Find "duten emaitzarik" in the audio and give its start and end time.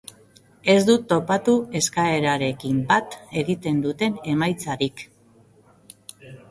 3.87-5.07